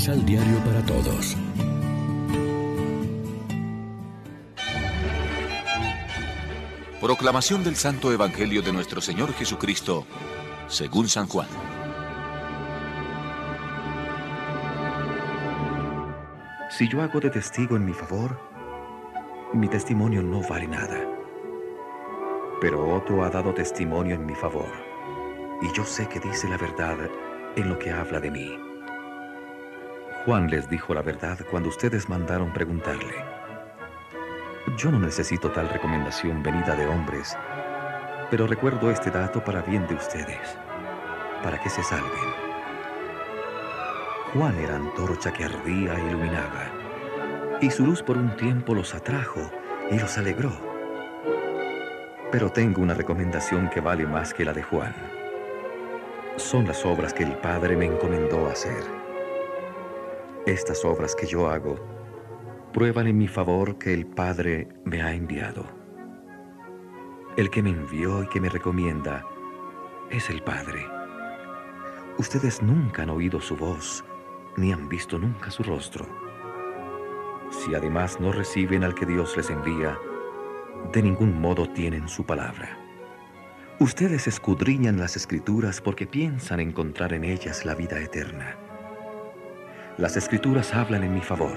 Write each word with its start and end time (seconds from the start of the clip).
Misal 0.00 0.24
Diario 0.24 0.56
para 0.64 0.80
Todos. 0.86 1.36
Proclamación 7.02 7.62
del 7.62 7.76
Santo 7.76 8.10
Evangelio 8.10 8.62
de 8.62 8.72
nuestro 8.72 9.02
Señor 9.02 9.34
Jesucristo, 9.34 10.06
según 10.68 11.06
San 11.06 11.26
Juan. 11.26 11.48
Si 16.70 16.88
yo 16.88 17.02
hago 17.02 17.20
de 17.20 17.28
testigo 17.28 17.76
en 17.76 17.84
mi 17.84 17.92
favor, 17.92 18.40
mi 19.52 19.68
testimonio 19.68 20.22
no 20.22 20.40
vale 20.48 20.66
nada. 20.66 20.98
Pero 22.62 22.88
otro 22.96 23.22
ha 23.22 23.28
dado 23.28 23.52
testimonio 23.52 24.14
en 24.14 24.24
mi 24.24 24.34
favor, 24.34 24.72
y 25.60 25.70
yo 25.76 25.84
sé 25.84 26.08
que 26.08 26.20
dice 26.20 26.48
la 26.48 26.56
verdad 26.56 26.96
en 27.54 27.68
lo 27.68 27.78
que 27.78 27.90
habla 27.90 28.18
de 28.18 28.30
mí. 28.30 28.69
Juan 30.26 30.50
les 30.50 30.68
dijo 30.68 30.92
la 30.92 31.00
verdad 31.00 31.38
cuando 31.50 31.70
ustedes 31.70 32.06
mandaron 32.10 32.52
preguntarle. 32.52 33.14
Yo 34.76 34.90
no 34.90 34.98
necesito 34.98 35.50
tal 35.50 35.70
recomendación 35.70 36.42
venida 36.42 36.76
de 36.76 36.86
hombres, 36.86 37.34
pero 38.30 38.46
recuerdo 38.46 38.90
este 38.90 39.10
dato 39.10 39.42
para 39.42 39.62
bien 39.62 39.86
de 39.86 39.94
ustedes, 39.94 40.58
para 41.42 41.58
que 41.58 41.70
se 41.70 41.82
salven. 41.82 42.34
Juan 44.34 44.54
era 44.58 44.76
antorcha 44.76 45.32
que 45.32 45.44
ardía 45.44 45.94
e 45.94 46.06
iluminaba, 46.06 47.58
y 47.62 47.70
su 47.70 47.86
luz 47.86 48.02
por 48.02 48.18
un 48.18 48.36
tiempo 48.36 48.74
los 48.74 48.94
atrajo 48.94 49.50
y 49.90 49.98
los 49.98 50.18
alegró. 50.18 50.52
Pero 52.30 52.50
tengo 52.52 52.82
una 52.82 52.92
recomendación 52.92 53.70
que 53.70 53.80
vale 53.80 54.06
más 54.06 54.34
que 54.34 54.44
la 54.44 54.52
de 54.52 54.62
Juan. 54.62 54.94
Son 56.36 56.66
las 56.66 56.84
obras 56.84 57.14
que 57.14 57.24
el 57.24 57.32
Padre 57.38 57.74
me 57.74 57.86
encomendó 57.86 58.46
hacer. 58.48 58.99
Estas 60.46 60.86
obras 60.86 61.14
que 61.14 61.26
yo 61.26 61.50
hago 61.50 61.78
prueban 62.72 63.06
en 63.06 63.18
mi 63.18 63.28
favor 63.28 63.76
que 63.76 63.92
el 63.92 64.06
Padre 64.06 64.68
me 64.84 65.02
ha 65.02 65.12
enviado. 65.12 65.66
El 67.36 67.50
que 67.50 67.62
me 67.62 67.68
envió 67.68 68.22
y 68.22 68.28
que 68.28 68.40
me 68.40 68.48
recomienda 68.48 69.26
es 70.10 70.30
el 70.30 70.42
Padre. 70.42 70.86
Ustedes 72.16 72.62
nunca 72.62 73.02
han 73.02 73.10
oído 73.10 73.38
su 73.38 73.54
voz, 73.54 74.02
ni 74.56 74.72
han 74.72 74.88
visto 74.88 75.18
nunca 75.18 75.50
su 75.50 75.62
rostro. 75.62 76.06
Si 77.50 77.74
además 77.74 78.18
no 78.18 78.32
reciben 78.32 78.82
al 78.82 78.94
que 78.94 79.04
Dios 79.04 79.36
les 79.36 79.50
envía, 79.50 79.98
de 80.90 81.02
ningún 81.02 81.38
modo 81.38 81.68
tienen 81.68 82.08
su 82.08 82.24
palabra. 82.24 82.78
Ustedes 83.78 84.26
escudriñan 84.26 84.98
las 84.98 85.16
escrituras 85.16 85.82
porque 85.82 86.06
piensan 86.06 86.60
encontrar 86.60 87.12
en 87.12 87.24
ellas 87.24 87.66
la 87.66 87.74
vida 87.74 88.00
eterna 88.00 88.56
las 90.00 90.16
escrituras 90.16 90.72
hablan 90.74 91.04
en 91.04 91.12
mi 91.12 91.20
favor. 91.20 91.56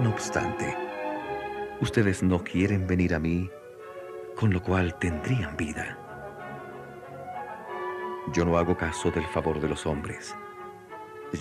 No 0.00 0.10
obstante, 0.10 0.76
ustedes 1.80 2.22
no 2.22 2.44
quieren 2.44 2.86
venir 2.86 3.14
a 3.14 3.18
mí, 3.18 3.50
con 4.36 4.52
lo 4.52 4.62
cual 4.62 4.98
tendrían 4.98 5.56
vida. 5.56 5.98
Yo 8.34 8.44
no 8.44 8.58
hago 8.58 8.76
caso 8.76 9.10
del 9.10 9.24
favor 9.24 9.60
de 9.60 9.68
los 9.68 9.86
hombres. 9.86 10.36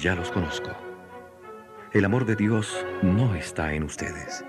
Ya 0.01 0.15
los 0.15 0.31
conozco. 0.31 0.71
El 1.91 2.05
amor 2.05 2.25
de 2.25 2.37
Dios 2.37 2.85
no 3.01 3.35
está 3.35 3.73
en 3.73 3.83
ustedes. 3.83 4.45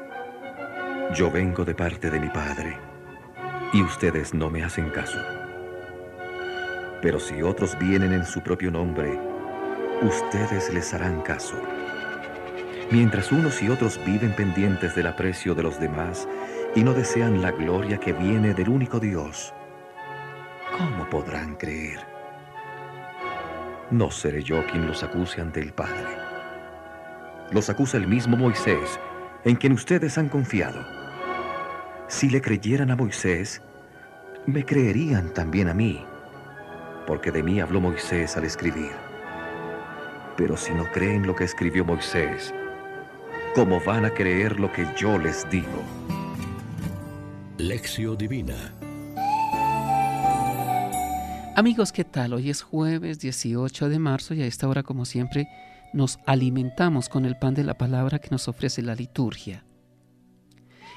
Yo 1.13 1.29
vengo 1.29 1.65
de 1.65 1.75
parte 1.75 2.09
de 2.09 2.21
mi 2.21 2.29
Padre 2.29 2.79
y 3.73 3.83
ustedes 3.83 4.33
no 4.33 4.49
me 4.49 4.63
hacen 4.63 4.91
caso. 4.91 5.19
Pero 7.03 7.19
si 7.19 7.43
otros 7.43 7.77
vienen 7.81 8.13
en 8.13 8.25
su 8.25 8.41
propio 8.43 8.71
nombre, 8.71 9.32
ustedes 10.03 10.73
les 10.73 10.93
harán 10.95 11.21
caso. 11.23 11.57
Mientras 12.91 13.33
unos 13.33 13.63
y 13.63 13.69
otros 13.69 13.99
viven 14.05 14.35
pendientes 14.35 14.95
del 14.95 15.07
aprecio 15.07 15.55
de 15.55 15.63
los 15.63 15.81
demás 15.81 16.29
y 16.75 16.83
no 16.83 16.93
desean 16.93 17.41
la 17.41 17.53
gloria 17.53 17.99
que 17.99 18.13
viene 18.13 18.53
del 18.55 18.69
único 18.69 19.01
Dios, 19.01 19.55
¿cómo 20.77 21.09
podrán 21.09 21.55
creer? 21.55 22.01
No 23.91 24.11
seré 24.11 24.43
yo 24.43 24.67
quien 24.67 24.87
los 24.87 25.03
acuse 25.03 25.41
ante 25.41 25.61
el 25.61 25.73
Padre. 25.73 26.17
Los 27.51 27.69
acusa 27.71 27.99
el 27.99 28.07
mismo 28.07 28.37
Moisés, 28.37 28.99
en 29.45 29.57
quien 29.57 29.73
ustedes 29.73 30.19
han 30.19 30.29
confiado. 30.29 30.85
Si 32.09 32.29
le 32.29 32.41
creyeran 32.41 32.91
a 32.91 32.97
Moisés, 32.97 33.63
me 34.47 34.65
creerían 34.65 35.33
también 35.33 35.69
a 35.69 35.75
mí, 35.75 36.05
porque 37.07 37.31
de 37.31 37.43
mí 37.43 37.61
habló 37.61 37.81
Moisés 37.81 38.37
al 38.37 38.45
escribir. 38.45 39.12
Pero 40.37 40.57
si 40.57 40.73
no 40.73 40.91
creen 40.93 41.27
lo 41.27 41.35
que 41.37 41.45
escribió 41.45 41.85
Moisés, 41.85 42.55
¿cómo 43.55 43.81
van 43.85 44.05
a 44.05 44.11
creer 44.11 44.59
lo 44.59 44.73
que 44.73 44.87
yo 44.97 45.19
les 45.19 45.49
digo? 45.51 45.83
Lección 47.59 48.17
Divina 48.17 48.73
Amigos, 51.55 51.93
¿qué 51.93 52.05
tal? 52.05 52.33
Hoy 52.33 52.49
es 52.49 52.63
jueves 52.63 53.21
18 53.21 53.91
de 53.91 53.99
marzo 53.99 54.33
y 54.33 54.41
a 54.41 54.47
esta 54.47 54.67
hora, 54.69 54.83
como 54.83 55.05
siempre, 55.05 55.49
nos 55.93 56.19
alimentamos 56.25 57.11
con 57.11 57.27
el 57.27 57.37
pan 57.37 57.53
de 57.53 57.63
la 57.63 57.77
palabra 57.77 58.19
que 58.19 58.31
nos 58.31 58.49
ofrece 58.49 58.81
la 58.81 58.95
liturgia. 58.95 59.67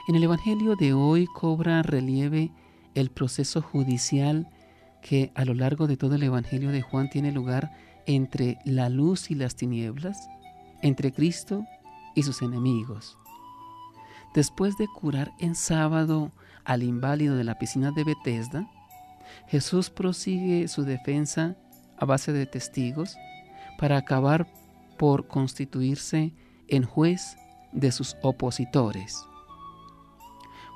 En 0.07 0.15
el 0.15 0.23
Evangelio 0.23 0.77
de 0.77 0.93
hoy 0.93 1.27
cobra 1.27 1.83
relieve 1.83 2.51
el 2.93 3.09
proceso 3.09 3.61
judicial 3.61 4.47
que 5.01 5.33
a 5.35 5.43
lo 5.43 5.53
largo 5.53 5.87
de 5.87 5.97
todo 5.97 6.15
el 6.15 6.23
Evangelio 6.23 6.71
de 6.71 6.81
Juan 6.81 7.09
tiene 7.09 7.33
lugar 7.33 7.71
entre 8.05 8.59
la 8.65 8.89
luz 8.89 9.31
y 9.31 9.35
las 9.35 9.55
tinieblas, 9.55 10.29
entre 10.81 11.11
Cristo 11.11 11.65
y 12.15 12.23
sus 12.23 12.41
enemigos. 12.41 13.17
Después 14.33 14.77
de 14.77 14.87
curar 14.87 15.31
en 15.39 15.55
sábado 15.55 16.31
al 16.65 16.83
inválido 16.83 17.35
de 17.35 17.43
la 17.43 17.57
piscina 17.57 17.91
de 17.91 18.03
Bethesda, 18.03 18.69
Jesús 19.47 19.89
prosigue 19.89 20.67
su 20.67 20.83
defensa 20.83 21.55
a 21.97 22.05
base 22.05 22.33
de 22.33 22.45
testigos 22.45 23.15
para 23.77 23.97
acabar 23.97 24.47
por 24.97 25.27
constituirse 25.27 26.33
en 26.67 26.83
juez 26.83 27.37
de 27.71 27.91
sus 27.91 28.15
opositores. 28.21 29.23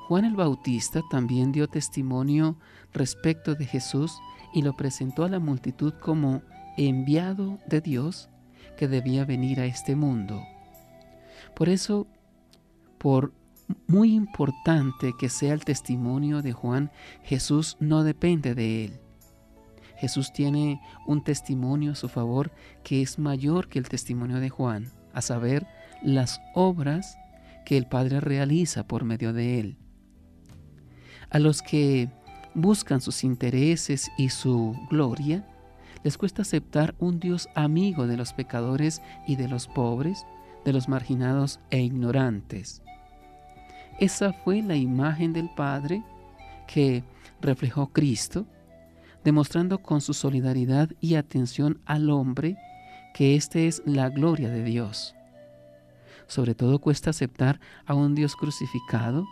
Juan 0.06 0.24
el 0.24 0.34
Bautista 0.34 1.02
también 1.10 1.52
dio 1.52 1.68
testimonio 1.68 2.56
respecto 2.92 3.54
de 3.54 3.64
Jesús 3.64 4.12
y 4.52 4.62
lo 4.62 4.76
presentó 4.76 5.24
a 5.24 5.28
la 5.28 5.38
multitud 5.38 5.94
como 6.00 6.42
enviado 6.76 7.58
de 7.66 7.80
Dios 7.80 8.28
que 8.76 8.88
debía 8.88 9.24
venir 9.24 9.60
a 9.60 9.66
este 9.66 9.96
mundo. 9.96 10.42
Por 11.54 11.68
eso, 11.68 12.06
por 12.98 13.32
muy 13.86 14.14
importante 14.14 15.12
que 15.18 15.28
sea 15.28 15.54
el 15.54 15.64
testimonio 15.64 16.42
de 16.42 16.52
Juan, 16.52 16.90
Jesús 17.22 17.76
no 17.80 18.04
depende 18.04 18.54
de 18.54 18.84
él. 18.84 19.00
Jesús 19.96 20.32
tiene 20.32 20.80
un 21.06 21.22
testimonio 21.22 21.92
a 21.92 21.94
su 21.94 22.08
favor 22.08 22.52
que 22.82 23.02
es 23.02 23.18
mayor 23.18 23.68
que 23.68 23.78
el 23.78 23.88
testimonio 23.88 24.40
de 24.40 24.48
Juan, 24.48 24.90
a 25.12 25.20
saber, 25.20 25.66
las 26.02 26.40
obras 26.54 27.18
que 27.66 27.76
el 27.76 27.86
Padre 27.86 28.20
realiza 28.20 28.86
por 28.86 29.04
medio 29.04 29.32
de 29.32 29.60
él. 29.60 29.76
A 31.28 31.38
los 31.38 31.60
que 31.60 32.08
buscan 32.54 33.00
sus 33.00 33.24
intereses 33.24 34.10
y 34.16 34.30
su 34.30 34.74
gloria, 34.88 35.46
les 36.02 36.16
cuesta 36.16 36.42
aceptar 36.42 36.94
un 36.98 37.20
Dios 37.20 37.48
amigo 37.54 38.06
de 38.06 38.16
los 38.16 38.32
pecadores 38.32 39.02
y 39.26 39.36
de 39.36 39.48
los 39.48 39.68
pobres, 39.68 40.26
de 40.64 40.72
los 40.72 40.88
marginados 40.88 41.60
e 41.70 41.80
ignorantes. 41.80 42.82
Esa 43.98 44.32
fue 44.32 44.62
la 44.62 44.76
imagen 44.76 45.32
del 45.32 45.50
Padre 45.50 46.02
que 46.66 47.04
reflejó 47.40 47.88
Cristo, 47.88 48.46
demostrando 49.24 49.82
con 49.82 50.00
su 50.00 50.14
solidaridad 50.14 50.90
y 51.00 51.16
atención 51.16 51.80
al 51.84 52.08
hombre 52.08 52.56
que 53.12 53.34
éste 53.34 53.66
es 53.66 53.82
la 53.84 54.08
gloria 54.08 54.48
de 54.48 54.64
Dios. 54.64 55.14
Sobre 56.26 56.54
todo 56.54 56.78
cuesta 56.78 57.10
aceptar 57.10 57.60
a 57.86 57.94
un 57.94 58.14
Dios 58.14 58.36
crucificado, 58.36 59.26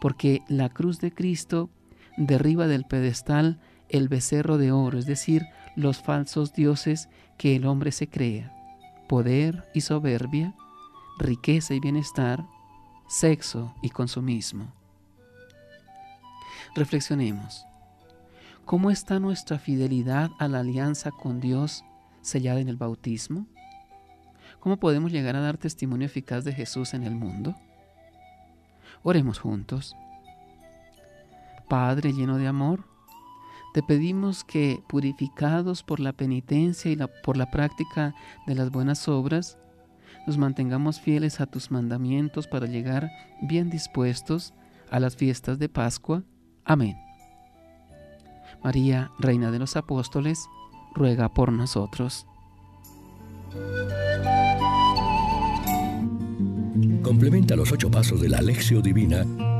porque 0.00 0.40
la 0.48 0.68
cruz 0.68 1.00
de 1.00 1.12
Cristo 1.12 1.68
derriba 2.16 2.66
del 2.66 2.84
pedestal 2.84 3.58
el 3.88 4.08
becerro 4.08 4.58
de 4.58 4.72
oro, 4.72 4.98
es 4.98 5.06
decir, 5.06 5.46
los 5.76 5.98
falsos 5.98 6.52
dioses 6.52 7.08
que 7.36 7.56
el 7.56 7.66
hombre 7.66 7.92
se 7.92 8.08
crea, 8.08 8.52
poder 9.08 9.68
y 9.74 9.82
soberbia, 9.82 10.54
riqueza 11.18 11.74
y 11.74 11.80
bienestar, 11.80 12.44
sexo 13.08 13.74
y 13.82 13.90
consumismo. 13.90 14.72
Reflexionemos. 16.74 17.64
¿Cómo 18.64 18.90
está 18.90 19.18
nuestra 19.18 19.58
fidelidad 19.58 20.30
a 20.38 20.46
la 20.46 20.60
alianza 20.60 21.10
con 21.10 21.40
Dios 21.40 21.84
sellada 22.20 22.60
en 22.60 22.68
el 22.68 22.76
bautismo? 22.76 23.46
¿Cómo 24.60 24.76
podemos 24.76 25.10
llegar 25.10 25.36
a 25.36 25.40
dar 25.40 25.56
testimonio 25.56 26.06
eficaz 26.06 26.44
de 26.44 26.52
Jesús 26.52 26.92
en 26.92 27.04
el 27.04 27.14
mundo? 27.14 27.54
Oremos 29.02 29.38
juntos. 29.38 29.96
Padre 31.68 32.12
lleno 32.12 32.36
de 32.36 32.48
amor, 32.48 32.84
te 33.78 33.84
pedimos 33.84 34.42
que, 34.42 34.82
purificados 34.88 35.84
por 35.84 36.00
la 36.00 36.12
penitencia 36.12 36.90
y 36.90 36.98
por 37.22 37.36
la 37.36 37.48
práctica 37.48 38.12
de 38.44 38.56
las 38.56 38.72
buenas 38.72 39.06
obras, 39.06 39.56
nos 40.26 40.36
mantengamos 40.36 41.00
fieles 41.00 41.40
a 41.40 41.46
tus 41.46 41.70
mandamientos 41.70 42.48
para 42.48 42.66
llegar 42.66 43.08
bien 43.40 43.70
dispuestos 43.70 44.52
a 44.90 44.98
las 44.98 45.14
fiestas 45.14 45.60
de 45.60 45.68
Pascua. 45.68 46.24
Amén. 46.64 46.96
María, 48.64 49.12
Reina 49.20 49.52
de 49.52 49.60
los 49.60 49.76
Apóstoles, 49.76 50.48
ruega 50.96 51.32
por 51.32 51.52
nosotros. 51.52 52.26
Complementa 57.00 57.54
los 57.54 57.70
ocho 57.70 57.92
pasos 57.92 58.20
de 58.20 58.28
la 58.28 58.38
Alexio 58.38 58.82
Divina 58.82 59.24